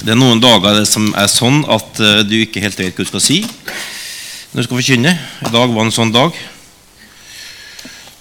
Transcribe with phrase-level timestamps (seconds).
[0.00, 3.08] Det er noen dager som er sånn at eh, du ikke helt vet hva du
[3.10, 5.10] skal si når du skal forkynne.
[5.12, 6.38] I dag var en sånn dag.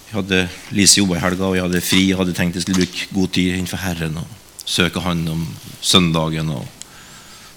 [0.09, 0.41] Jeg hadde
[0.75, 2.01] Lise jobba i helga, og jeg hadde fri.
[2.09, 5.45] Jeg hadde tenkt jeg skulle bruke god tid innenfor Herren og søke Han om
[5.79, 6.67] søndagen og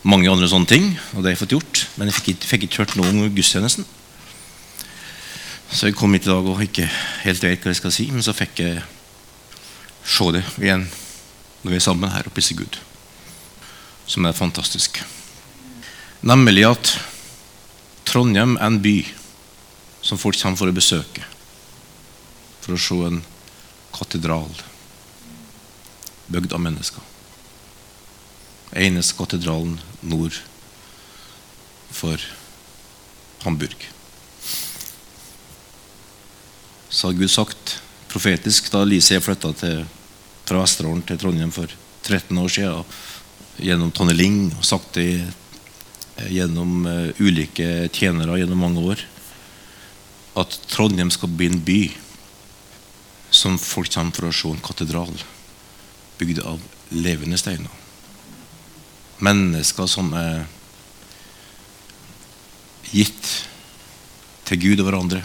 [0.06, 0.86] mange andre sånne ting.
[1.12, 1.82] Og det har jeg fått gjort.
[1.98, 3.90] Men jeg fikk fikk ikke hørt noe om gudstjenesten.
[5.72, 6.86] Så jeg kom hit i dag og ikke
[7.26, 8.86] helt vet hva jeg skal si, men så fikk jeg
[10.06, 12.78] se det igjen når vi er sammen her og priser Gud
[14.06, 15.02] som er fantastisk.
[16.22, 16.92] Nemlig at
[18.08, 18.96] Trondheim er en by
[20.02, 21.24] som folk kommer for å besøke.
[22.62, 23.22] For å se en
[23.94, 24.50] katedral
[26.32, 27.08] bygd av mennesker.
[28.72, 30.38] Eneste katedralen nord
[31.92, 32.20] for
[33.44, 33.88] Hamburg.
[36.88, 37.78] Så har Gud sagt
[38.12, 41.70] profetisk da Lise flytta fra Vesterålen til Trondheim for
[42.04, 42.84] 13 år siden
[43.60, 45.08] gjennom Tonje Ling og det
[46.16, 49.02] eh, gjennom uh, ulike tjenere gjennom mange år
[50.38, 51.82] at Trondheim skal bli en by
[53.32, 55.12] som folk kommer for å se en katedral
[56.20, 56.60] bygd av
[56.92, 57.72] levende steiner.
[59.24, 60.44] Mennesker som er
[62.92, 63.30] gitt
[64.48, 65.22] til Gud og hverandre.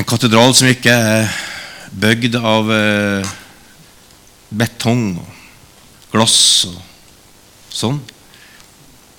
[0.00, 1.28] En katedral som ikke er
[1.92, 3.32] bygd av uh,
[4.54, 5.33] betong og
[6.14, 6.38] glass
[6.70, 6.78] og
[7.74, 7.98] sånn,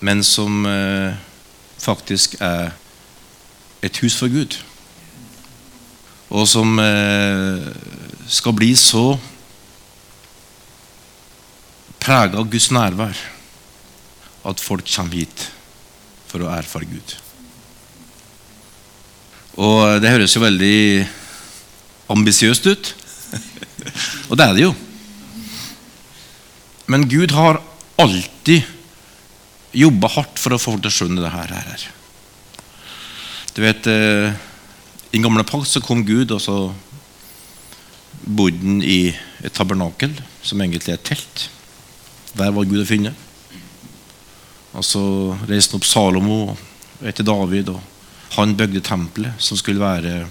[0.05, 1.17] men som eh,
[1.81, 2.71] faktisk er
[3.85, 4.55] et hus for Gud.
[6.31, 7.67] Og som eh,
[8.31, 9.17] skal bli så
[12.01, 13.19] prega av Guds nærvær
[14.45, 15.47] at folk kommer hit
[16.29, 17.15] for å erfare Gud.
[19.55, 21.05] Og det høres jo veldig
[22.11, 22.91] ambisiøst ut.
[24.29, 24.73] og det er det jo.
[26.85, 27.61] Men Gud har
[27.95, 28.63] alltid
[29.71, 31.85] jobba hardt for å få folk til å skjønne det her.
[33.55, 34.33] Du vet, eh,
[35.11, 36.73] I den gamle pakt så kom Gud, og så
[38.25, 40.11] bodde han i et tabernakel,
[40.43, 41.49] som egentlig er et telt.
[42.35, 43.13] Der var Gud å finne.
[44.73, 46.57] Og Så reiste han opp Salomo
[47.01, 47.81] etter David, og
[48.35, 50.27] han bygde tempelet, som skulle være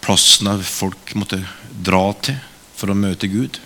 [0.00, 2.38] plassen der folk måtte dra til
[2.74, 3.58] for å møte Gud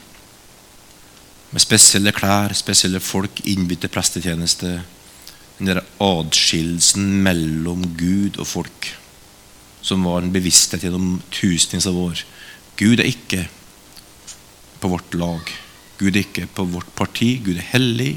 [1.53, 4.79] med spesielle klær, spesielle folk, innbytte prestetjeneste.
[5.59, 8.89] Den der adskillelsen mellom Gud og folk,
[9.85, 12.23] som var en bevissthet gjennom tusenvis av år.
[12.81, 13.45] Gud er ikke
[14.81, 15.53] på vårt lag.
[16.01, 17.35] Gud er ikke på vårt parti.
[17.45, 18.15] Gud er hellig.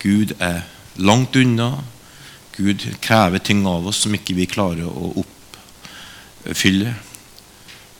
[0.00, 0.64] Gud er
[0.96, 1.74] langt unna.
[2.56, 6.96] Gud krever ting av oss som ikke vi klarer å oppfylle.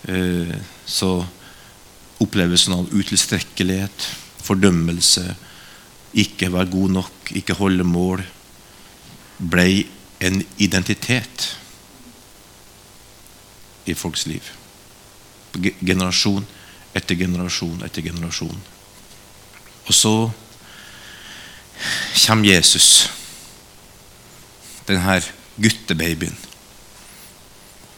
[0.09, 0.57] Eh,
[0.89, 1.13] så
[2.21, 4.09] opplevelsen av utilstrekkelighet
[4.43, 5.25] fordømmelse,
[6.15, 8.23] ikke være god nok, ikke holde mål,
[9.51, 9.85] ble
[10.21, 11.47] en identitet
[13.87, 14.45] i folks liv.
[15.81, 16.47] Generasjon
[16.97, 18.61] etter generasjon etter generasjon.
[19.87, 20.15] Og så
[22.27, 23.09] kommer Jesus,
[24.87, 25.21] denne
[25.61, 26.37] guttebabyen,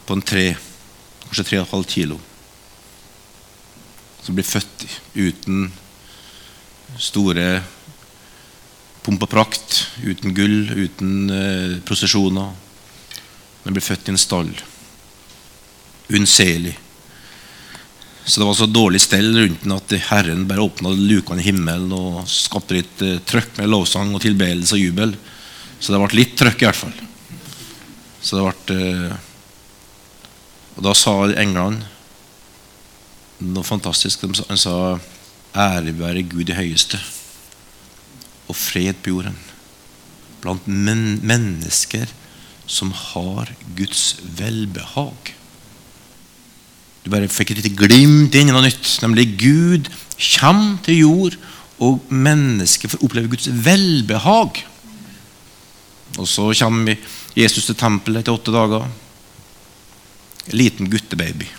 [0.06, 0.44] på en tre,
[1.26, 2.18] kanskje tre og et halvt kilo,
[4.22, 4.86] som blir født
[5.16, 5.72] uten
[7.00, 7.62] store
[9.02, 12.52] pomp og prakt, uten gull, uten eh, prosesjoner.
[13.62, 14.50] Men ble født i en stall.
[16.12, 16.76] Unnselig.
[18.24, 21.90] Så det var så dårlig stell rundt den at Herren bare åpna lukene i himmelen
[21.96, 25.16] og skapte litt eh, trøkk med lovsang og tilbedelse og jubel.
[25.82, 26.94] Så det ble litt trøkk, i hvert fall.
[28.22, 29.16] Så det ble eh,
[30.76, 31.82] Og da sa englene
[33.42, 34.22] noe fantastisk.
[34.22, 34.76] De sa
[35.52, 36.96] Ære være Gud i høyeste,
[38.48, 39.36] og fred på jorden.
[40.40, 42.08] Blant men mennesker
[42.66, 45.34] som har Guds velbehag.
[47.04, 48.86] Du bare fikk et lite glimt inn i noe nytt.
[49.02, 49.90] Nemlig Gud
[50.38, 51.36] kommer til jord,
[51.82, 54.62] og mennesker får oppleve Guds velbehag.
[56.16, 56.96] Og så kommer
[57.36, 58.88] Jesus til tempelet etter åtte dager.
[60.48, 61.50] En liten guttebaby.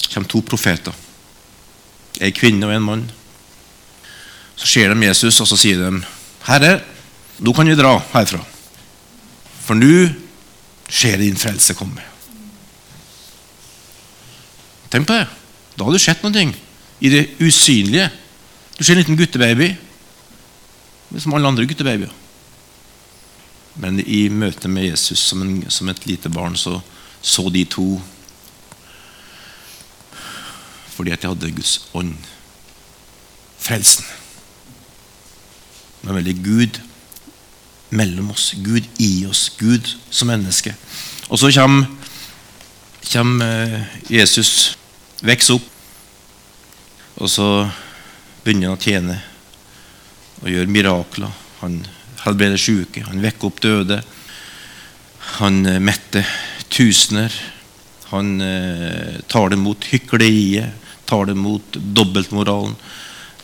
[0.00, 0.96] Det kommer to profeter
[2.20, 3.04] en kvinne og en mann.
[4.56, 6.02] Så ser de Jesus, og så sier de,
[6.44, 6.80] 'Herre,
[7.38, 8.44] nå kan vi dra herfra.'
[9.64, 10.10] For nå
[10.90, 12.02] skjer din frelse komme.
[14.90, 15.28] Tenk på det.
[15.78, 16.54] Da har du sett noe
[17.00, 18.10] i det usynlige.
[18.76, 19.76] Du ser en liten guttebaby,
[21.18, 22.10] som alle andre guttebabyer.
[23.80, 26.80] Men i møte med Jesus som, en, som et lite barn så
[27.22, 28.00] så de to
[31.00, 32.12] fordi at jeg hadde Guds ånd
[33.60, 34.04] frelsen.
[36.04, 36.80] Men veldig Gud
[37.96, 38.50] mellom oss.
[38.60, 39.46] Gud i oss.
[39.56, 40.74] Gud som menneske.
[41.32, 41.88] Og så kommer,
[43.12, 44.76] kommer eh, Jesus,
[45.24, 45.68] vokser opp,
[47.20, 47.46] og så
[48.44, 49.16] begynner han å tjene
[50.40, 51.32] og gjøre mirakler.
[51.62, 51.78] Han
[52.26, 54.02] helbreder syke, han vekker opp døde.
[55.38, 56.28] Han eh, metter
[56.68, 57.32] tusener.
[58.10, 60.79] Han eh, tar det mot hykleriet,
[61.10, 62.76] tar det mot dobbeltmoralen,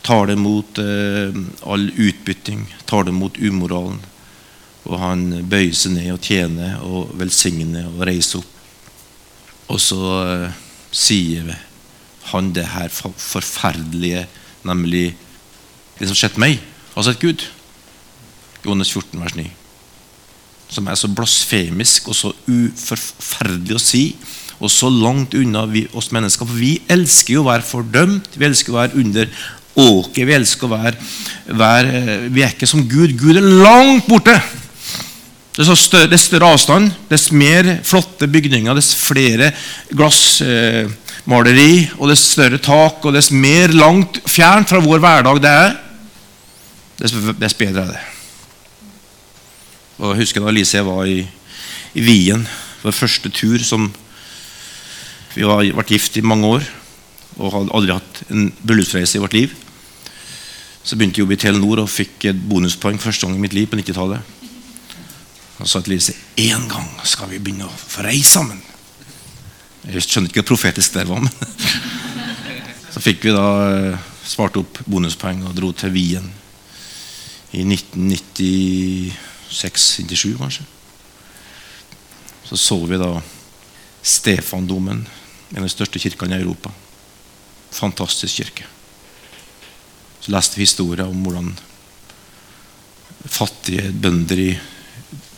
[0.01, 1.35] tar det mot eh,
[1.67, 3.99] all utbytting, tar det mot umoralen.
[4.87, 8.53] Og han bøyer seg ned og tjener og velsigner og reiser opp.
[9.67, 10.63] Og så eh,
[10.95, 11.51] sier
[12.31, 14.23] han det her forferdelige,
[14.67, 15.09] nemlig
[15.99, 16.61] det som skjedde meg,
[16.95, 17.43] har sett Gud.
[18.63, 19.49] Johannes 14, vers 9.
[20.71, 24.03] Som er så blasfemisk og så uforferdelig å si,
[24.57, 26.47] og så langt unna vi, oss mennesker.
[26.47, 29.33] For vi elsker jo å være fordømt, vi elsker å være under
[29.77, 31.09] åket, vi elsker å være,
[31.59, 31.99] være
[32.33, 33.13] Vi er ikke som Gud.
[33.19, 34.37] Gud er langt borte.
[35.57, 39.49] Dess større, dess større avstand, dess mer flotte bygninger, dess flere
[39.89, 45.53] glassmaleri, eh, og dess større tak, og dess mer langt fjernt fra vår hverdag det
[45.63, 45.73] er,
[47.01, 48.03] dess, dess bedre er det.
[49.97, 51.23] Og Jeg husker da Lise jeg var i,
[51.97, 52.45] i Wien,
[52.83, 53.89] vår første tur som
[55.35, 56.63] Vi har vært gift i mange år
[57.37, 59.53] og hadde aldri hatt en bryllupsreise i vårt liv.
[60.83, 63.57] Så begynte jeg å jobbe i Telenor og fikk et bonuspoeng første gang i mitt
[63.57, 64.21] liv på 90-tallet.
[65.57, 68.59] Og sa til Lise én gang skal vi begynne å få reise sammen.
[69.87, 71.19] Jeg skjønner ikke hva profetisk det var.
[71.23, 71.33] Men
[72.93, 73.97] så fikk vi da eh,
[74.27, 76.27] spart opp bonuspoeng og dro til Wien
[77.55, 80.63] i 1996-97, kanskje.
[82.47, 83.21] Så så vi da
[84.07, 85.07] Stefandomen,
[85.51, 86.71] en av de største kirkene i Europa.
[87.71, 88.67] Fantastisk kirke.
[90.19, 91.53] Så leste vi historier om hvordan
[93.27, 94.51] fattige bønder i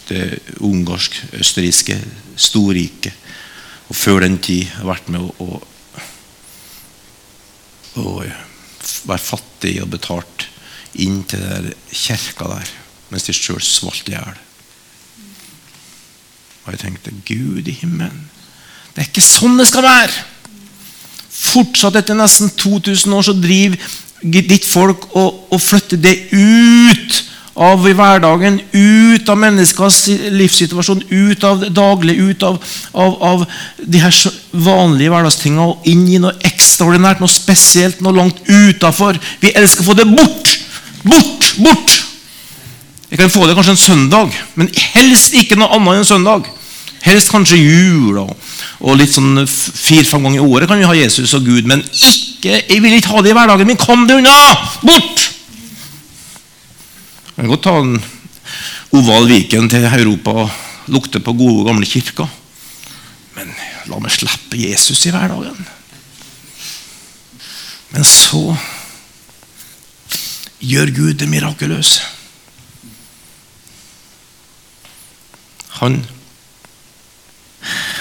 [0.09, 0.23] det
[0.65, 1.97] ungarsk-østerrikske
[2.39, 3.13] storriket
[3.89, 5.47] og før den tid har vært med å, å,
[8.01, 8.13] å
[9.09, 10.45] være fattig og betalt
[11.01, 12.73] inn til den kirka der
[13.09, 14.37] mens de sjøl svalt i hjel.
[16.65, 18.27] Og jeg tenkte Gud i himmelen,
[18.99, 20.23] det er ikke sånn det skal være!
[21.31, 23.77] Fortsatt etter nesten 2000 år så driver
[24.19, 27.21] ditt folk og, og flytter det ut
[27.63, 30.01] av hverdagen, ut av menneskers
[30.35, 32.59] livssituasjon, ut av det daglige, ut av,
[32.91, 33.47] av, av
[33.79, 34.19] de her
[34.67, 39.23] vanlige hverdagstingene og inn i noe ekstraordinært, noe spesielt, noe langt utafor.
[39.39, 40.55] Vi elsker å få det bort!
[41.07, 41.53] Bort!
[41.63, 41.99] Bort!
[43.07, 46.55] Vi kan få det kanskje en søndag, men helst ikke noe annet enn en søndag.
[47.05, 48.31] Helst kanskje jul og,
[48.83, 52.59] og litt sånn fire-fem ganger i året kan vi ha Jesus og Gud, men ikke,
[52.59, 53.79] jeg vil ikke ha det i hverdagen min.
[53.79, 54.35] Kom deg unna!
[54.83, 55.25] Bort!
[57.29, 57.95] Jeg kan godt ta en
[58.99, 62.27] oval Viken til Europa og lukte på gode, gamle kirker.
[63.37, 63.53] Men
[63.87, 65.67] la meg slippe Jesus i hverdagen.
[67.93, 68.43] Men så
[70.59, 72.03] gjør Gud det mirakuløse.
[75.79, 76.01] Han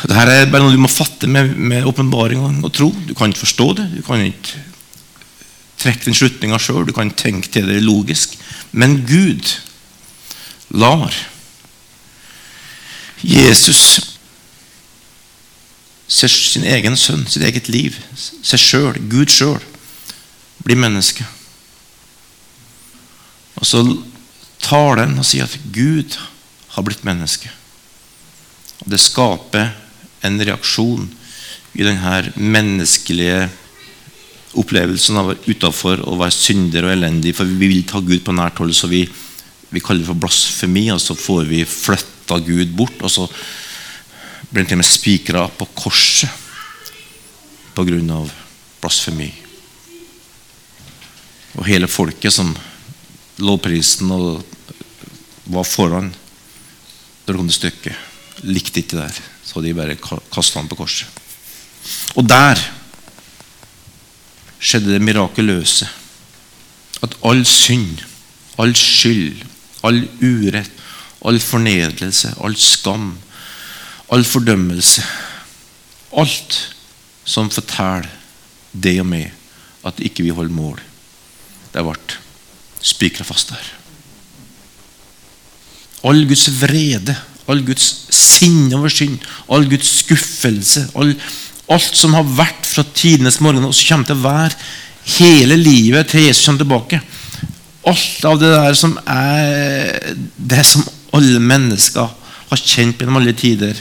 [0.08, 2.92] Dette er bare noe du må fatte med åpenbaring og tro.
[3.06, 3.88] Du kan ikke forstå det.
[3.96, 4.62] Du kan ikke
[5.78, 6.86] trekke den slutninga sjøl.
[6.86, 8.36] Du kan tenke til det logisk.
[8.72, 9.56] Men Gud
[10.70, 11.14] lar
[13.24, 14.14] Jesus
[16.08, 19.60] sin egen sønn, sitt eget liv, seg sjøl, Gud sjøl,
[20.64, 21.26] bli menneske.
[23.58, 23.82] Og så
[24.62, 26.16] tar den og sier at Gud
[26.74, 27.50] har blitt menneske.
[28.88, 29.72] Det skaper
[30.24, 31.08] en reaksjon
[31.78, 33.48] i denne menneskelige
[34.58, 37.34] opplevelsen av å være utafor og være synder og elendig.
[37.36, 39.04] For vi vil ta Gud på nært hold, så vi,
[39.70, 40.88] vi kaller det for blasfemi.
[40.94, 43.28] Og så får vi flytta Gud bort, og så
[44.48, 46.46] blir han til og med spikra på korset
[47.76, 48.22] pga.
[48.80, 49.28] blasfemi.
[51.58, 52.54] Og hele folket som
[53.42, 54.42] lovprisen og
[55.48, 58.07] var foran da det kom til stykket,
[58.42, 59.20] likte ikke det der.
[59.44, 61.08] Så de bare kasta han på korset.
[62.16, 62.60] Og der
[64.58, 65.88] skjedde det mirakuløse.
[67.02, 68.02] At all synd,
[68.58, 69.44] all skyld,
[69.86, 70.70] all urett,
[71.24, 73.12] all fornedrelse, all skam,
[74.10, 75.04] all fordømmelse
[76.16, 76.54] Alt
[77.28, 78.08] som forteller
[78.72, 79.34] det og meg
[79.86, 80.78] at ikke vi holder mål,
[81.74, 82.16] det ble
[82.80, 83.66] spikra fast der.
[86.08, 87.16] All Guds vrede,
[87.48, 91.14] all Guds sinne over synd, all Guds skuffelse, all,
[91.72, 94.54] alt som har vært fra tidenes morgen, og som kommer til å være
[95.18, 97.00] hele livet til Jesus kommer tilbake.
[97.88, 100.84] Alt av det der som er det som
[101.16, 102.08] alle mennesker
[102.48, 103.76] har kjent gjennom alle tider,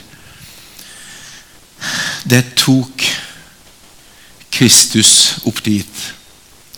[2.27, 3.03] det tok
[4.57, 5.12] Kristus
[5.45, 6.05] opp dit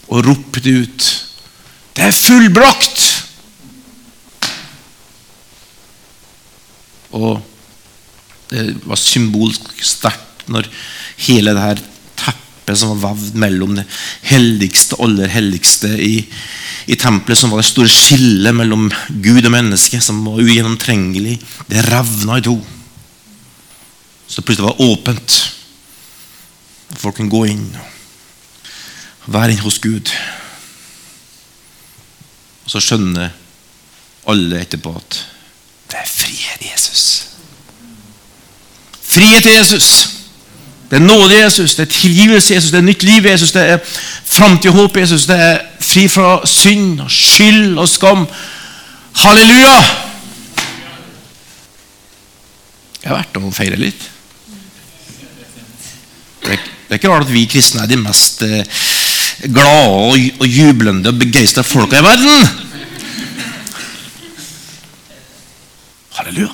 [0.09, 1.05] og ropte ut
[1.95, 3.28] Det er fullbrakt!
[7.17, 7.39] Og
[8.49, 10.69] det var symbolsk sterkt når
[11.27, 11.81] hele det her
[12.17, 13.85] teppet som var vevd mellom det
[14.29, 16.15] helligste og aller helligste i,
[16.89, 18.89] i tempelet, som var det store skillet mellom
[19.21, 21.37] Gud og menneske, som var ugjennomtrengelig,
[21.69, 22.57] det revna i to.
[24.29, 25.39] Så plutselig var det åpent.
[26.97, 30.09] Folk kunne gå inn og være inne hos Gud.
[32.65, 33.33] Og så skjønner
[34.29, 35.38] alle etterpå at det
[36.29, 37.25] frihet i Jesus.
[39.01, 40.09] Frihet i Jesus.
[40.89, 43.29] Det er nåde i Jesus, det er tilgivelse i Jesus, det er nytt liv i
[43.29, 43.77] Jesus, det er
[44.25, 48.25] framtid og håp i Jesus, det er fri fra synd og skyld og skam.
[49.21, 49.75] Halleluja!
[52.99, 54.07] Det har vært å feire litt.
[56.41, 58.81] Det er, det er ikke rart at vi kristne er de mest eh,
[59.45, 62.68] glade og jublende og begeistra folka i verden.
[66.19, 66.51] Halleluja.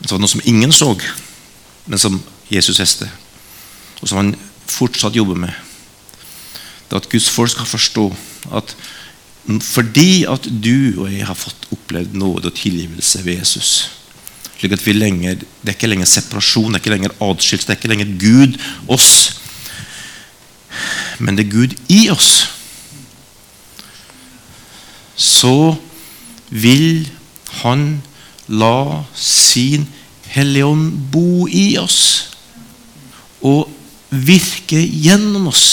[0.00, 0.90] Så var det noe som ingen så,
[1.86, 2.18] men som
[2.50, 3.06] Jesus visste,
[4.00, 4.32] og som han
[4.70, 5.54] fortsatt jobber med.
[6.90, 8.08] Det at Guds folk skal forstå
[8.58, 8.74] at
[9.64, 13.70] fordi at du og jeg har fått opplevd nåde og tilgivelse ved Jesus
[14.60, 17.72] slik at vi lenger, Det er ikke lenger separasjon, det er ikke lenger adskillelse, det
[17.72, 18.58] er ikke lenger Gud,
[18.88, 19.40] oss.
[21.18, 22.48] Men det er Gud i oss.
[25.16, 25.76] Så
[26.50, 27.08] vil
[27.62, 28.00] Han
[28.50, 29.86] la sin
[30.30, 32.00] Hellige Ånd bo i oss
[33.46, 33.70] og
[34.10, 35.66] virke gjennom oss.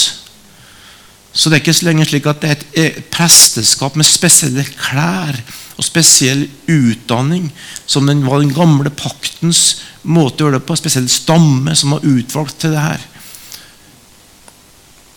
[1.30, 5.36] Så det er ikke lenger slik at det er et presteskap med spesielle klær
[5.78, 7.52] og spesiell utdanning,
[7.86, 10.78] som den var den gamle paktens måte å gjøre det på.
[10.80, 13.06] Spesiell stamme som var utvalgt til det her.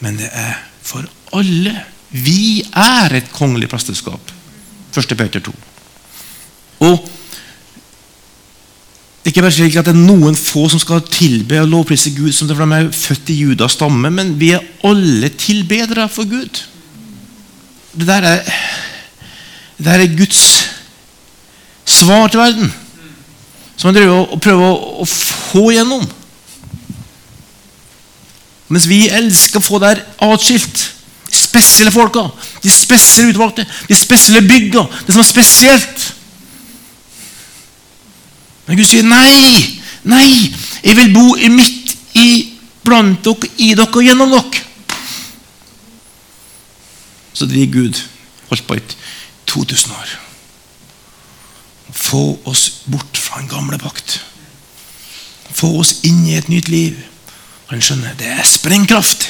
[0.05, 1.73] Men det er for alle.
[2.11, 4.33] Vi er et kongelig presteskap.
[4.93, 5.17] 1.
[5.17, 5.53] Peter 2.
[6.81, 6.97] Og
[9.21, 12.09] det er ikke bare slik at det er noen få som skal tilbe og lovprise
[12.15, 16.07] Gud som det for de er født i Judas stamme, men vi er alle tilbedere
[16.09, 16.63] for Gud.
[17.93, 18.41] Det der er,
[19.77, 20.41] det der er Guds
[21.85, 22.73] svar til verden,
[23.77, 26.07] som han og prøver å, å få gjennom.
[28.71, 30.87] Mens vi elsker å få det atskilt.
[31.31, 32.25] De spesielle folka,
[32.63, 36.07] de spesielle utvalgte, de spesielle bygga, det som er spesielt.
[38.71, 40.47] Men Gud sier nei, nei,
[40.79, 42.27] jeg vil bo midt i
[42.87, 44.61] blant dere, i dere og gjennom dere.
[47.35, 47.99] Så driver Gud
[48.47, 48.83] holdt på i
[49.51, 50.13] 2000 år.
[51.91, 54.21] Få oss bort fra en gamle pakt.
[55.51, 56.95] Få oss inn i et nytt liv.
[57.73, 59.27] Han skjønner det er sprengkraft.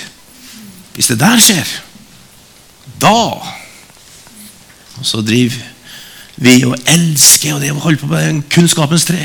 [0.93, 1.65] Hvis det der skjer,
[3.01, 3.17] da
[5.01, 5.65] Og så driver
[6.41, 9.21] vi å elske og det å holde på med kunnskapens tre.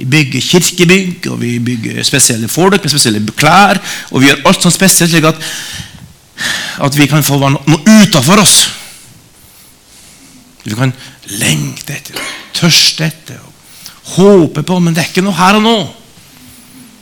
[0.00, 3.78] Vi bygger kirkebygg, og vi bygger spesielle folk med spesielle klær.
[4.10, 5.40] Og vi gjør alt sånn spesielt, slik at,
[6.86, 8.56] at vi kan få noe utafor oss.
[10.64, 10.92] Vi kan
[11.40, 12.18] lengte etter,
[12.56, 15.76] tørste etter, og håpe på, men det er ikke noe her og nå.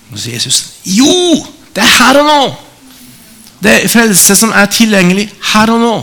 [0.09, 1.14] Og så sier Jesus jo,
[1.75, 2.43] det er her og nå.
[3.62, 5.97] Det er frelse som er tilgjengelig her og nå.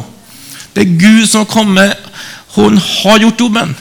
[0.76, 2.10] Det er Gud som har kommet
[2.56, 3.76] hun har gjort jobben.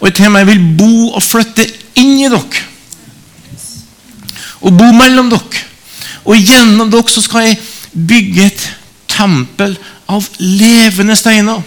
[0.00, 1.66] Og til meg vil bo og flytte
[1.98, 2.64] inn i dere.
[4.64, 5.64] Og bo mellom dere.
[6.24, 7.60] Og gjennom dere så skal jeg
[7.94, 8.64] bygge et
[9.10, 9.76] tempel
[10.10, 11.62] av levende steiner.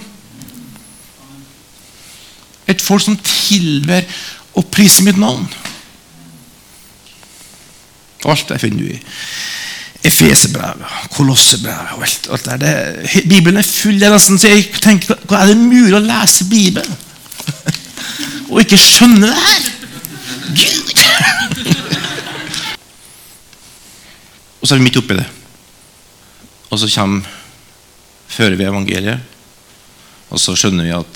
[2.67, 4.03] Et folk som tilber
[4.57, 5.45] og priser mitt navn.
[8.27, 9.01] Alt det finner du i
[10.07, 12.57] Efeserbrevet, Kolossebrevet og alt, alt der.
[12.61, 12.71] Det,
[13.29, 13.99] Bibelen er full.
[13.99, 16.95] Det er nesten så jeg tenker, hva Er det mulig å lese Bibelen
[18.51, 19.63] og ikke skjønne det her?
[20.57, 20.97] Gud!
[24.61, 25.27] og så er vi midt oppi det.
[26.71, 27.21] Og så kommer,
[28.27, 29.19] fører vi evangeliet,
[30.29, 31.15] og så skjønner vi at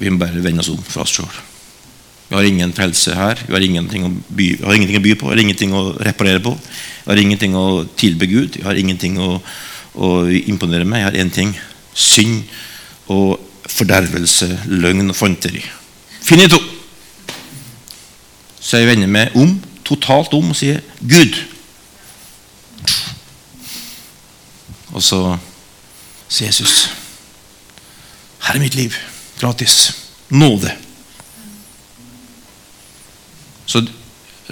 [0.00, 1.34] vi må bare vende oss om for oss sjøl.
[2.32, 3.36] Vi har ingen frelse her.
[3.44, 6.54] Vi har ingenting by, har ingenting å by på, eller ingenting å reparere på.
[7.04, 8.56] Vi har ingenting å tilbe Gud.
[8.56, 9.34] Vi har ingenting å,
[9.92, 11.02] å imponere med.
[11.02, 11.52] Jeg har én ting
[11.92, 12.48] synd
[13.12, 13.36] og
[13.68, 15.60] fordervelse, løgn og fanteri.
[16.24, 16.56] Finito!
[18.62, 21.36] Så jeg vender meg om, totalt om, og sier Gud,
[24.92, 25.18] Og så
[26.28, 26.90] sier Jesus
[28.42, 28.96] Her er mitt liv.
[29.40, 29.92] Gratis.
[30.28, 30.72] Nåde.
[33.72, 33.82] Så,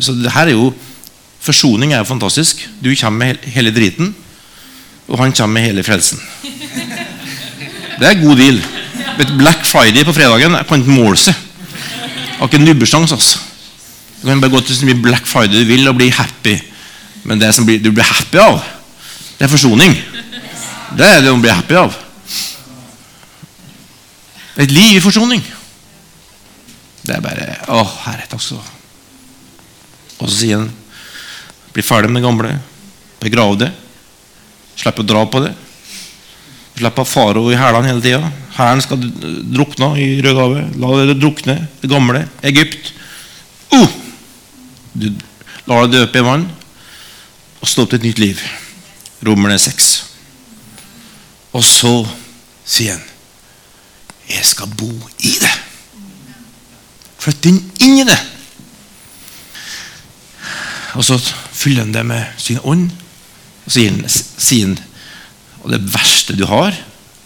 [0.01, 0.71] så det her er jo
[1.41, 2.67] Forsoning er jo fantastisk.
[2.85, 4.11] Du kommer med hele driten,
[5.09, 6.21] og han kommer med hele frelsen.
[8.01, 8.59] Det er god deal.
[9.39, 11.37] Black Friday på fredagen jeg kan ikke måle seg.
[12.39, 13.15] Har ikke nubbesjanse.
[13.17, 13.39] Altså.
[14.21, 16.59] Du kan bare gå til så mye Black Friday du vil og bli happy.
[17.25, 18.61] Men det som du blir happy av,
[19.39, 19.97] det er forsoning.
[20.97, 21.97] Det er det du blir happy av.
[24.61, 25.41] Et liv i forsoning.
[27.07, 28.80] Det er bare Å, Herre, takk skal du ha.
[30.21, 30.71] Og så sier han
[31.75, 32.53] bli ferdig med det gamle,
[33.21, 33.71] begrav det,
[34.81, 35.53] slipp å dra på det.
[36.79, 38.31] Slipp å faro i hælene hele tida.
[38.57, 39.03] Hæren skal
[39.53, 40.77] drukne i Rødehavet.
[40.81, 42.25] La det drukne, det gamle.
[42.47, 42.93] Egypt.
[43.73, 43.89] Uh!
[44.93, 45.13] Du
[45.69, 46.49] lar det døpe i vann
[47.61, 48.43] og stå opp til et nytt liv.
[49.27, 49.91] Romerne 6.
[51.53, 51.93] Og så
[52.65, 53.07] sier han
[54.31, 54.91] Jeg skal bo
[55.27, 55.55] i det.
[57.21, 58.19] Flytt inn, inn i det.
[60.99, 62.91] Og så fyller han det med sin ånd.
[63.67, 64.79] Og han, sier han
[65.63, 66.75] Og det verste du har,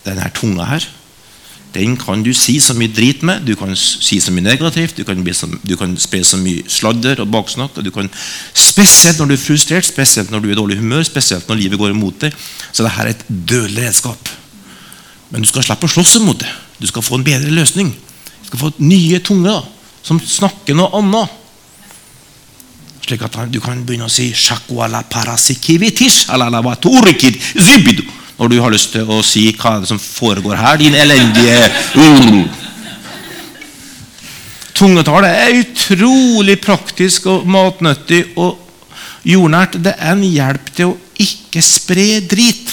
[0.05, 0.85] denne tunga her,
[1.75, 3.43] den kan du si så mye drit med.
[3.47, 7.23] Du kan si så mye negativt, du kan, så, du kan spre så mye sladder
[7.25, 7.79] og baksnakk.
[7.79, 8.11] og du kan,
[8.55, 11.79] Spesielt når du er frustrert, spesielt når du er i dårlig humør, spesielt når livet
[11.79, 12.37] går imot deg.
[12.71, 14.31] Så dette er et dødelig redskap.
[15.31, 16.51] Men du skal slippe å slåss imot det.
[16.79, 17.91] Du skal få en bedre løsning.
[17.91, 19.67] Du skal få nye tunger
[20.05, 21.41] som snakker noe annet.
[23.05, 24.33] Slik at du kan begynne å si
[28.35, 31.69] når du har lyst til å si hva som foregår her, din elendige.
[34.75, 38.59] Tungetale er utrolig praktisk og matnyttig og
[39.23, 39.79] jordnært.
[39.79, 42.73] Det er en hjelp til å ikke spre drit.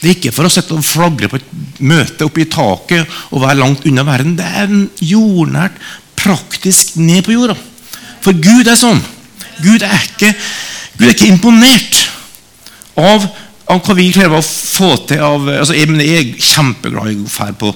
[0.00, 3.44] Det er ikke for å sitte og flagre på et møte oppe i taket og
[3.44, 4.38] være langt unna verden.
[4.40, 5.76] Det er en jordnært,
[6.22, 7.58] praktisk ned på jorda.
[8.22, 9.00] For Gud er sånn.
[9.62, 10.32] Gud er ikke,
[10.98, 11.98] Gud er ikke imponert
[12.98, 13.24] av,
[13.66, 15.22] av, hva vi klarer å få til.
[15.22, 17.72] Av, altså, jeg, jeg, er kjempeglad i å dra på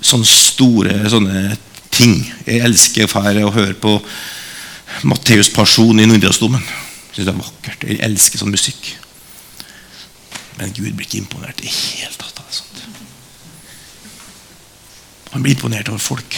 [0.00, 1.56] sånne store sånne
[1.92, 2.20] ting.
[2.46, 3.96] Jeg elsker å dra og høre på
[5.10, 6.64] Matteus Pasjon i Nordlandsdommen.
[7.10, 7.86] Syns det er vakkert.
[7.88, 8.94] Jeg elsker sånn musikk.
[10.60, 12.82] Men Gud blir ikke imponert i hele tatt det sånt.
[15.32, 16.36] Han blir imponert over folk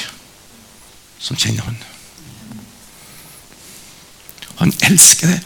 [1.23, 1.81] som kjenner han.
[4.61, 5.41] Han elsker det.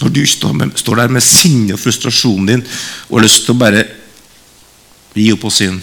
[0.00, 2.62] Når du står, med, står der med sinne og frustrasjonen din
[3.10, 3.82] og har lyst til å bare
[5.12, 5.76] gi opp på sin,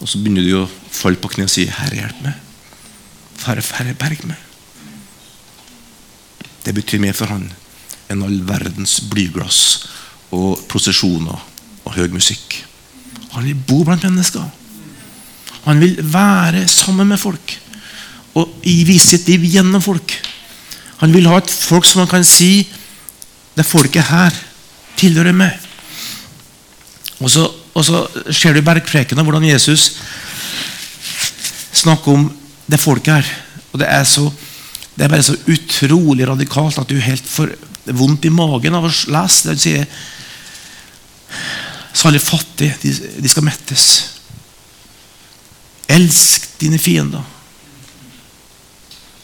[0.00, 2.42] og så begynner du å falle på kne og si 'Herre, hjelp meg'.
[3.46, 4.36] Herre, herre, berg meg.
[6.64, 7.52] Det betyr mer for han
[8.10, 9.86] enn all verdens blyglass
[10.34, 11.38] og prosesjoner
[11.84, 12.64] og høy musikk.
[13.36, 14.42] Han vil bo blant mennesker.
[15.66, 17.58] Han vil være sammen med folk
[18.36, 20.12] og vise sitt liv gjennom folk.
[21.02, 22.66] Han vil ha et folk som han kan si
[23.56, 24.34] det folket her
[24.96, 25.52] tilhører meg.
[27.20, 29.90] Og så, og så ser du i bergprekenen hvordan Jesus
[31.76, 32.26] snakker om
[32.66, 33.30] det folket her.
[33.72, 34.26] Og det er, så,
[34.96, 37.54] det er bare så utrolig radikalt at du helt får
[37.96, 39.60] vondt i magen av å lese det.
[39.62, 39.88] Sier
[41.96, 42.90] Salig fattige, de,
[43.24, 43.84] de skal mettes.
[45.88, 47.24] Elsk dine fiender.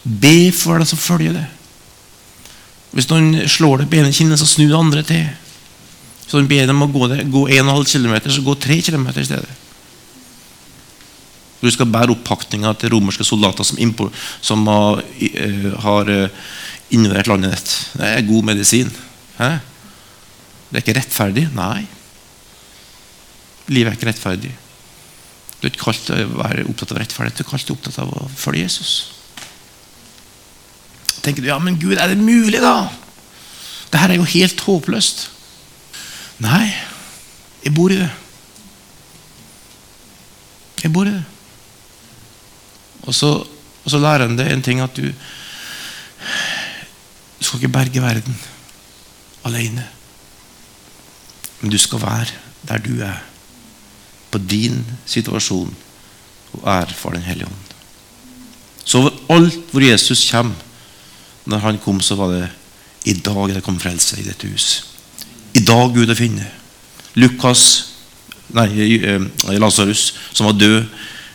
[0.03, 1.45] Be for dem som følger det.
[2.93, 5.25] Hvis noen slår deg på ene kinnet, så snu det andre til.
[6.23, 9.29] Hvis noen ber dem å gå, det, gå 1,5 km, så gå 3 km i
[9.29, 9.61] stedet.
[11.63, 14.11] Du skal bære oppakninga til romerske soldater som, impor,
[14.43, 16.51] som har, uh, har uh,
[16.93, 17.75] invadert landet ditt.
[17.97, 18.91] Det er god medisin.
[19.39, 19.51] Hæ?
[20.69, 21.47] Det er ikke rettferdig.
[21.57, 21.87] Nei.
[23.71, 24.53] Livet er ikke rettferdig.
[25.61, 27.79] Du er ikke kalt til å være opptatt av rettferdighet, du er kalt til å
[27.79, 29.22] opptatt av å følge Jesus
[31.23, 32.89] tenker du ja, men Gud, er det mulig, da?
[33.93, 35.27] Dette er jo helt håpløst.
[36.43, 36.67] Nei,
[37.63, 38.11] jeg bor i det.
[40.83, 41.25] Jeg bor i det.
[43.07, 43.33] Og så,
[43.85, 45.07] og så lærer han det en ting at du
[47.43, 48.37] Du skal ikke berge verden
[49.45, 49.83] alene.
[51.61, 52.27] Men du skal være
[52.69, 53.19] der du er.
[54.31, 55.75] På din situasjon.
[56.53, 57.73] Og ære for Den hellige ånd.
[58.85, 60.55] Så overalt hvor Jesus kommer
[61.45, 62.45] når han kom, så var det
[63.11, 64.69] i dag det kom frelse i dette hus.
[65.59, 66.47] I dag Gud å finne.
[67.19, 67.65] Lukas,
[68.55, 69.25] nei, eh,
[69.59, 70.87] Lasarus, som var død,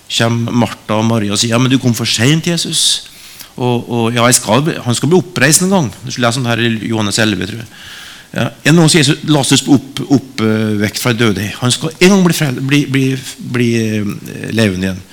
[0.08, 3.10] kommer Martha og Maria og sier ja, men du kom for seint, Jesus.
[3.58, 5.88] Og, og ja, skal, Han skal bli oppreist en gang.
[6.04, 7.70] Du skulle lese om her i Johannes 11, tror jeg.
[8.38, 11.46] Ja, en gang sier Jesus Lasarus opp, oppvekt fra døde.
[11.62, 13.06] Han skal en gang bli, bli, bli,
[13.56, 15.06] bli eh, levende igjen.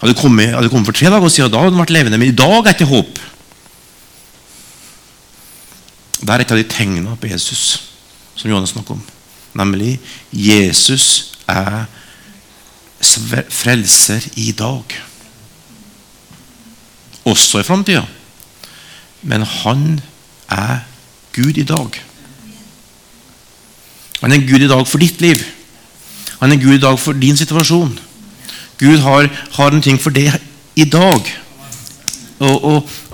[0.00, 2.20] Hadde kommet, hadde kommet for tre dager siden, da hadde han vært levende.
[2.20, 3.20] Men i dag er det ikke håp.
[6.24, 7.64] Det er et av de tegnene på Jesus
[8.34, 9.02] som Johannes snakker om.
[9.60, 9.98] Nemlig
[10.32, 11.84] Jesus er
[13.52, 14.96] frelser i dag.
[17.28, 18.06] Også i framtida.
[19.22, 20.00] Men han
[20.48, 20.86] er
[21.36, 22.00] Gud i dag.
[24.22, 25.44] Han er Gud i dag for ditt liv.
[26.40, 27.98] Han er Gud i dag for din situasjon.
[28.80, 30.32] Gud har, har en ting for det
[30.76, 31.20] i dag.
[32.44, 32.64] Og,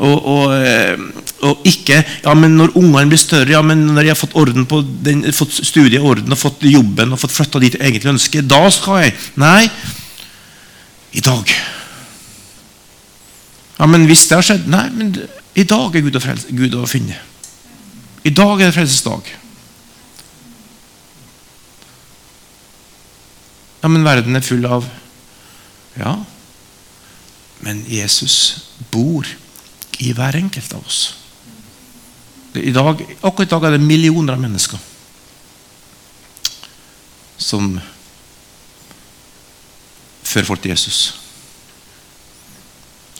[0.00, 0.98] og, og, eh,
[1.46, 4.66] og, ikke ja, men når ungene blir større, ja, men når jeg har fått orden
[4.68, 8.46] på den, fått studiet orden, og fått jobben og fått flytta dit jeg egentlig ønsker,
[8.48, 9.68] da skal jeg Nei,
[11.14, 11.52] i dag.
[13.80, 15.14] Ja, men hvis det har skjedd Nei, men
[15.58, 17.16] i dag er Gud å, frelse, Gud å finne.
[18.26, 19.30] I dag er det frelsesdag.
[23.80, 24.84] Ja, men verden er full av
[25.96, 26.18] Ja,
[27.60, 28.36] men Jesus
[28.90, 29.26] bor
[29.98, 31.00] i hver enkelt av oss.
[32.54, 34.80] I dag, akkurat i dag er det millioner av mennesker
[37.40, 37.78] som
[40.22, 41.00] fører folk til Jesus.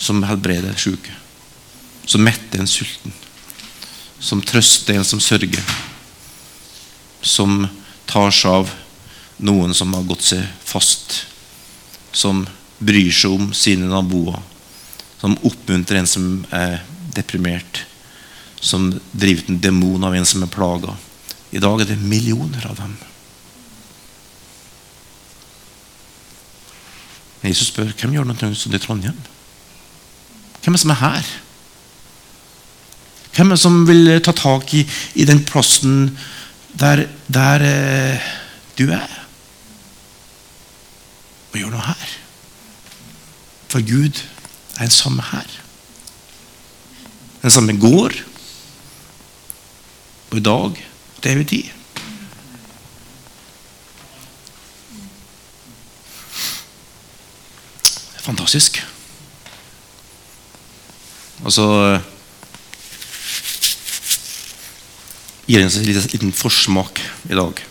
[0.01, 1.15] Som helbreder syke.
[2.07, 3.15] Som metter en sulten.
[4.21, 5.65] Som trøster en som sørger.
[7.23, 7.67] Som
[8.11, 8.73] tar seg av
[9.41, 11.25] noen som har gått seg fast.
[12.13, 12.45] Som
[12.81, 14.41] bryr seg om sine naboer.
[15.21, 16.81] Som oppmuntrer en som er
[17.15, 17.85] deprimert.
[18.61, 20.97] Som driver en demon av en som er plaga.
[21.51, 22.97] I dag er det millioner av dem.
[27.41, 29.17] Jesus spør hvem gjør noe sånt i Trondheim.
[30.61, 31.31] Hvem er det som er her?
[33.31, 34.85] Hvem er det som vil ta tak i,
[35.17, 36.11] i den plassen
[36.77, 38.33] der, der eh,
[38.77, 39.17] du er?
[41.51, 42.19] Og gjør noe her.
[43.71, 44.19] For Gud
[44.77, 45.47] er den samme her.
[47.43, 48.13] Den samme går
[50.31, 50.87] og i dag
[51.23, 51.65] til evig tid.
[58.21, 58.83] Fantastisk.
[61.43, 61.67] Og så
[65.47, 67.65] gir den oss en liten forsmak i dag.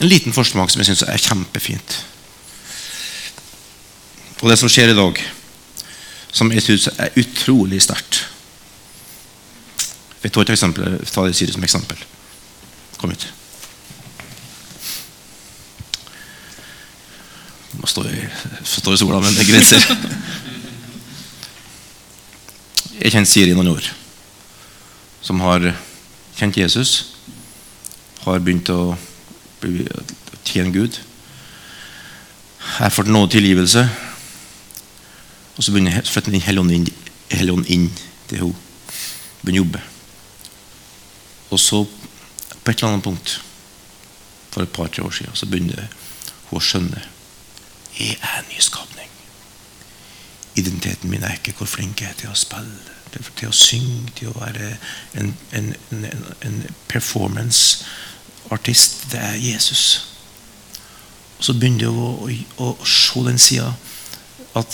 [0.00, 2.00] En liten forsmak som jeg syns er kjempefint.
[4.42, 5.18] Og det som skjer i dag,
[6.34, 8.24] som jeg syns er utrolig sterkt.
[10.22, 12.02] Vi tar et eksempel, ta det som eksempel.
[12.98, 13.28] Kom hit.
[17.78, 18.28] Nå står jeg,
[18.66, 19.86] stå i sola, men det grenser.
[22.98, 23.88] Jeg kjenner Siri noen år.
[25.22, 25.70] Som har
[26.38, 27.14] kjent Jesus.
[28.26, 28.94] Har begynt å
[30.46, 30.98] tjene Gud.
[32.78, 33.86] Har fått nåde tilgivelse.
[35.56, 36.86] Og så begynner flytter Helligånden inn,
[37.30, 37.90] inn, inn
[38.28, 38.56] til hun
[39.42, 39.80] Begynner å jobbe.
[41.52, 41.78] Og så,
[42.62, 43.40] på et eller annet punkt,
[44.52, 45.88] for et par-tre år siden, så begynner
[46.50, 47.00] hun å skjønne
[47.98, 49.10] jeg er en nyskapning.
[50.56, 52.78] Identiteten min er ikke hvor flink jeg er til å spille,
[53.12, 54.76] til å synge, til å være
[55.20, 56.04] en, en, en,
[56.48, 56.56] en
[56.88, 58.92] performance-artist.
[59.12, 59.82] Det er Jesus.
[61.38, 62.26] Og så begynner hun å, å,
[62.62, 63.68] å, å se den sida
[64.56, 64.70] at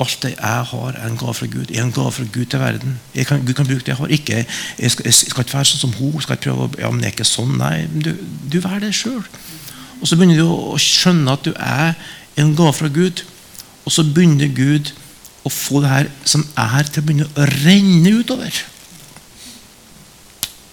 [0.00, 1.70] Alt det jeg har, er en gave fra Gud.
[1.70, 2.94] Er en gave fra Gud til verden.
[3.28, 4.12] Kan, Gud kan bruke det jeg har.
[4.16, 4.46] Ikke,
[4.78, 6.14] jeg, skal, jeg skal ikke være sånn som hun.
[6.24, 7.52] Skal ikke prøve å, ja, men jeg er ikke sånn.
[7.60, 8.14] Nei, du,
[8.48, 9.20] du vær det sjøl.
[10.00, 11.92] Og så begynner du å skjønne at du er
[12.40, 13.24] en gave fra Gud.
[13.84, 14.92] Og så begynner Gud
[15.44, 18.62] å få det her som er, til å begynne å renne utover.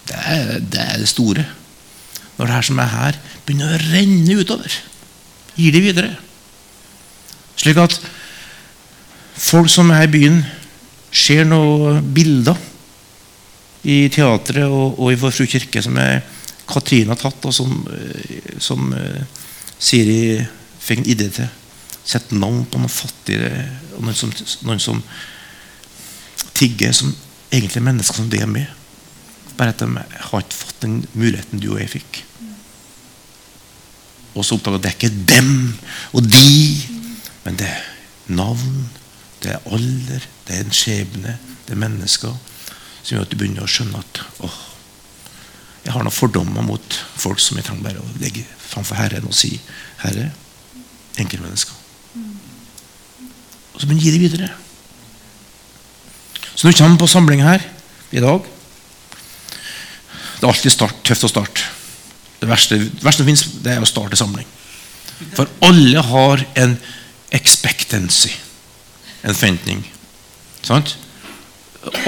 [0.08, 1.44] Det er, det er det store.
[2.38, 4.80] Når det her som er her, begynner å renne utover.
[5.58, 6.14] Gir det videre.
[7.58, 7.98] Slik at
[9.38, 10.40] folk som er i byen,
[11.14, 12.58] ser noen bilder
[13.88, 16.20] i teatret og, og i Vår Fru kirke som er
[16.68, 19.22] Katrine har tatt, og som, eh, som uh,
[19.80, 20.36] Siri
[20.84, 21.48] fikk en idé til.
[22.04, 23.48] Sette navn på noen fattige
[23.98, 24.32] noen som,
[24.66, 25.00] noen som
[26.58, 27.14] tigger, som
[27.48, 28.68] egentlig er mennesker som det er med.
[29.56, 32.22] Bare at de har ikke fått den muligheten du og jeg fikk.
[34.36, 35.52] Og så oppdaga det er ikke dem
[36.12, 36.52] og de,
[37.46, 37.86] men det er
[38.28, 38.84] navn,
[39.42, 42.34] det er alder, det er en skjebne, det er mennesker
[43.02, 44.56] som gjør at du begynner å skjønne at åh,
[45.84, 49.36] jeg har noen fordommer mot folk som jeg trenger bare å legge framfor Herren og
[49.36, 49.54] si
[50.02, 50.28] Herre,
[51.18, 51.76] enkeltmennesker.
[53.72, 54.50] Og så begynner jeg å gi det videre.
[56.58, 57.62] Så du kommer på samling her
[58.10, 58.42] i dag
[60.38, 61.64] Det er alltid start, tøft å starte.
[62.38, 64.46] Det verste, det verste som det er å starte samling.
[65.34, 66.76] For alle har en
[67.34, 68.30] expectancy,
[69.28, 69.84] en forventning.
[70.64, 70.96] Sant?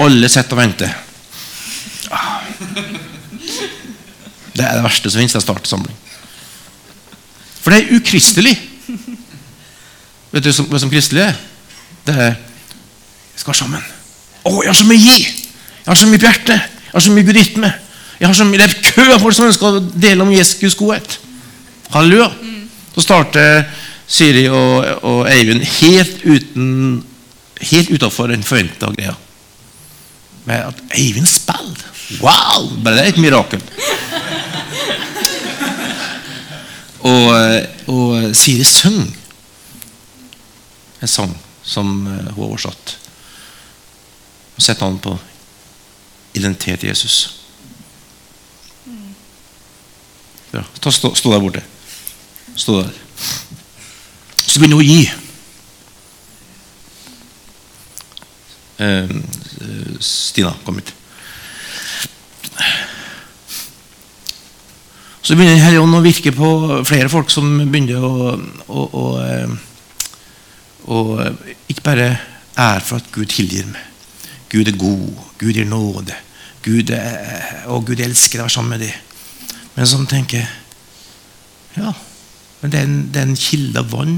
[0.01, 0.93] Alle sitter og venter.
[2.11, 2.41] Ah.
[4.51, 5.97] Det er det verste som finnes, det er å starte samling.
[7.61, 8.55] For det er ukristelig.
[10.31, 11.37] Vet du hva som kristelig er?
[12.07, 12.39] Det er
[13.31, 13.83] Vi skal sammen.
[14.43, 15.21] Å, jeg har så mye gi!
[15.81, 16.67] Jeg har så mye på hjertet.
[16.85, 17.69] Jeg har så mye buddhisme.
[18.21, 21.15] Jeg det er kø av folk som ønsker å dele om Jesus godhet.
[21.89, 22.27] Halleluja.
[22.93, 23.63] Så starter
[24.11, 26.75] Siri og, og Eivind helt uten
[27.61, 29.15] Helt utafor den forventa greia.
[30.45, 31.87] Med at Eivind spiller!
[32.19, 32.67] Wow!
[32.83, 33.61] Bare det er et mirakel.
[36.99, 37.27] og,
[37.87, 39.11] og Siri synger
[41.01, 42.97] en sang som hun har oversatt.
[44.55, 45.15] Og setter han på
[46.33, 47.37] identitet i Jesus.
[50.51, 51.63] Ja, stå, stå, der borte.
[52.55, 52.89] Stå der.
[54.35, 55.05] Så begynner hun å gi.
[60.01, 60.93] Stina, kom hit.
[65.21, 66.47] Så begynner Den hellige ånd å virke på
[66.89, 68.33] flere folk som begynner å,
[68.65, 69.05] å, å,
[70.91, 71.01] å
[71.69, 72.07] ikke bare
[72.57, 73.85] ære for at Gud tilgir meg.
[74.51, 76.17] Gud er god, Gud gir nåde,
[76.65, 78.97] Gud er, og Gud elsker å være sammen med dem.
[79.77, 80.43] Men som tenker
[81.77, 81.93] Ja,
[82.59, 84.17] men det er, en, det er en kilde av vann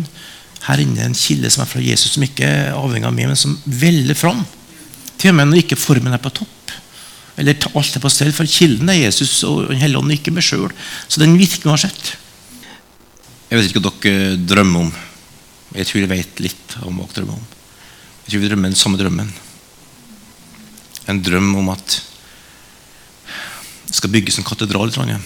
[0.67, 3.39] her inne, en kilde som er fra Jesus, som ikke er avhengig av meg, men
[3.39, 4.43] som veller fram.
[5.19, 6.75] Til og med når ikke formen er på topp.
[7.39, 10.45] Eller alt er på stell, for kilden er Jesus og Den hellige ånd, ikke meg
[10.45, 10.71] sjøl.
[11.07, 12.13] Så den virkningen har sett.
[13.49, 14.93] Jeg vet ikke hva dere drømmer om.
[15.73, 17.47] Jeg tror jeg vet litt om hva dere drømmer om.
[18.23, 19.31] Jeg tror vi drømmer den samme drømmen.
[21.11, 21.99] En drøm om at
[23.89, 25.25] det skal bygges en katedral i Trondheim.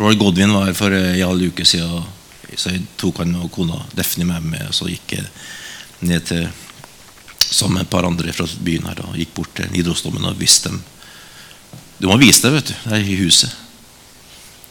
[0.00, 2.06] Roy Godwin var her for en halv uke siden.
[2.60, 5.28] Så jeg tok han og kona Defni med meg, og så gikk jeg
[6.04, 6.48] ned til
[7.40, 10.70] sammen med et par andre fra byen her og gikk bort til Nidarosdomen og viste
[10.70, 10.82] dem
[12.00, 12.74] Du må vise det, vet du.
[12.84, 13.52] Det er i huset.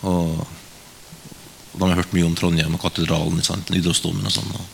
[0.01, 4.49] Og, og De har hørt mye om Trondheim og katedralen, Nidarosdomen og sånn.
[4.49, 4.65] Og,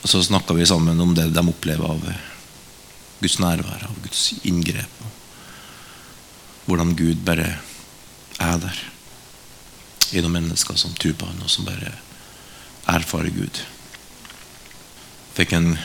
[0.00, 2.06] og så snakka vi sammen om det de opplever av
[3.20, 5.04] Guds nærvær, av Guds inngrep.
[5.04, 7.50] Og hvordan Gud bare
[8.40, 8.80] er der
[10.12, 11.94] gjennom mennesker som tror på Han, og som bare
[12.92, 13.62] erfarer Gud.
[15.36, 15.76] Fikk en,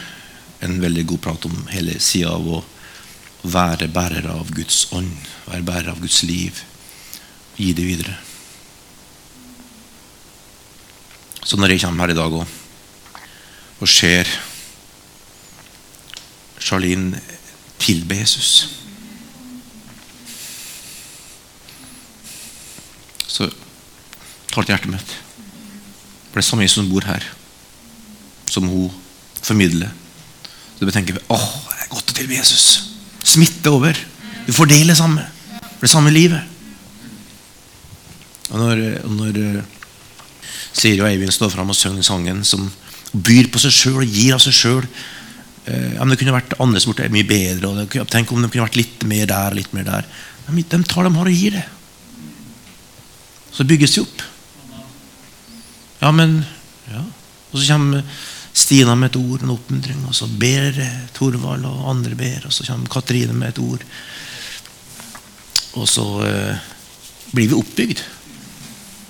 [0.60, 2.64] en veldig god prat om hele sida av å
[3.48, 5.14] være bærer av Guds ånd,
[5.48, 6.64] være bærer av Guds liv.
[7.58, 8.18] Gi det videre.
[11.48, 12.58] Så når jeg kommer her i dag og,
[13.80, 14.28] og ser
[16.58, 17.22] Charlene
[17.80, 18.50] tilbe Jesus
[23.30, 23.48] Så
[24.58, 25.16] tar det hjertet mitt.
[26.28, 27.24] For det er samme Jesus som bor her,
[28.50, 28.92] som hun
[29.42, 29.94] formidler.
[30.78, 32.66] Så du tenker åh, det er godt å tilby Jesus.
[33.26, 33.98] Smitte over.
[34.48, 35.26] Du får del i det samme.
[35.82, 36.42] Det samme livet.
[38.48, 39.40] Og når, når
[40.78, 42.68] Siri og Eivind står fram og synger sangen som
[43.14, 46.94] byr på seg sjøl og gir av seg sjøl eh, Det kunne vært andre som
[46.94, 47.74] gjort mye bedre.
[47.86, 50.08] Og tenk om det kunne vært litt mer der litt mer der.
[50.48, 51.66] De tar dem har og gir det.
[53.52, 54.28] Så bygges de opp.
[56.02, 56.40] Ja, men
[56.92, 57.04] ja.
[57.52, 58.04] Og så kommer
[58.58, 60.80] Stina med et ord, en oppmuntring, og så ber
[61.14, 63.84] Torvald, og andre ber, og så kommer Katrine med et ord.
[65.78, 66.64] Og så eh,
[67.34, 68.02] blir vi oppbygd.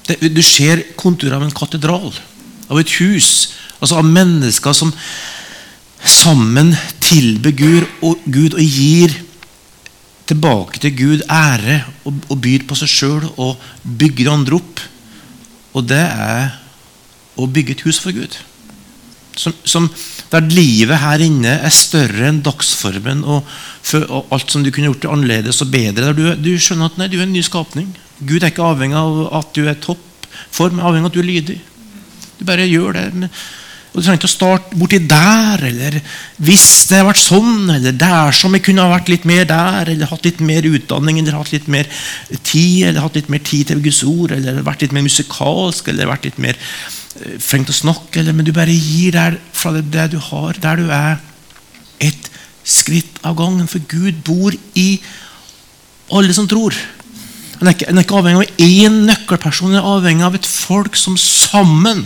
[0.07, 2.11] Det, du ser konturer av en katedral,
[2.67, 4.91] av et hus, altså av mennesker som
[6.03, 6.73] sammen
[7.03, 9.15] tilber Gud og, Gud og gir
[10.27, 14.83] tilbake til Gud ære og, og byr på seg sjøl og bygger andre opp.
[15.77, 16.51] Og det er
[17.37, 18.37] å bygge et hus for Gud.
[19.37, 19.85] Som, som,
[20.31, 23.45] der livet her inne er større enn dagsformen og,
[24.09, 26.09] og alt som du kunne gjort annerledes og bedre.
[26.17, 27.91] Du, du skjønner at nei, du er en ny skapning.
[28.17, 31.29] Gud er ikke avhengig av at du er toppform, men avhengig av at du er
[31.29, 31.61] lydig.
[32.39, 33.29] Du bare gjør det.
[33.97, 35.95] Og Du trenger ikke å starte borti der, eller
[36.45, 40.11] hvis det har vært sånn, eller dersom jeg kunne ha vært litt mer der, eller
[40.11, 41.89] hatt litt mer utdanning, eller hatt litt mer
[42.43, 46.11] tid, eller hatt litt mer tid til Guds ord, eller vært litt mer musikalsk, eller
[46.11, 46.59] vært litt mer
[47.41, 50.59] flink til å snakke, eller, men du bare gir der fra det, det, du har,
[50.61, 51.17] der du er,
[52.03, 52.29] et
[52.67, 53.69] skritt av gangen.
[53.69, 54.89] For Gud bor i
[56.13, 56.75] alle som tror.
[57.57, 60.49] Han er ikke, han er ikke avhengig av én nøkkelperson, han er avhengig av et
[60.49, 62.05] folk som sammen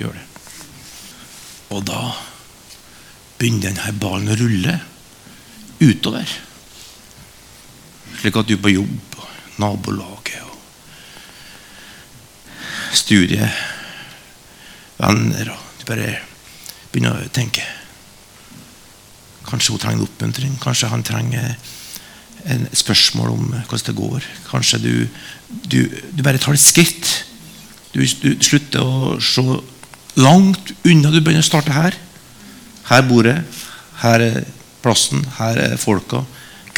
[0.00, 0.28] gjør det.
[1.72, 2.00] Og da
[3.40, 4.78] begynner denne ballen å rulle
[5.82, 6.32] utover.
[8.20, 9.20] Slik at du på jobb,
[9.60, 10.51] nabolaget
[12.92, 13.60] og studiet,
[15.00, 16.12] venner og Du bare
[16.92, 17.64] begynner å tenke.
[19.48, 20.52] Kanskje hun trenger oppmuntring.
[20.62, 21.56] Kanskje han trenger
[22.46, 24.28] en spørsmål om hvordan det går.
[24.46, 24.92] Kanskje du,
[25.66, 25.80] du,
[26.14, 27.10] du bare tar et skritt.
[27.90, 29.42] Du, du, slutter å se
[30.22, 31.10] langt unna.
[31.10, 31.98] Du begynner å starte her.
[32.86, 33.42] Her bor jeg.
[34.04, 34.38] Her er
[34.84, 35.26] plassen.
[35.40, 36.22] Her er folka.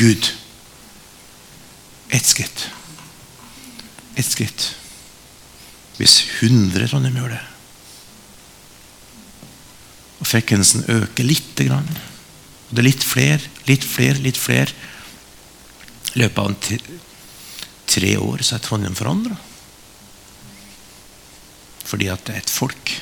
[0.00, 0.30] Gud.
[2.08, 2.70] Ett skritt.
[4.16, 4.70] Ett skritt.
[5.98, 7.42] Hvis 100 Trondheim gjør det,
[10.20, 11.88] og frekvensen øker lite grann
[12.64, 14.72] og Det er litt flere, litt flere, litt flere.
[16.14, 16.78] I løpet av tre,
[17.86, 19.36] tre år så er Trondheim forandra.
[21.84, 22.94] Fordi at det er et folk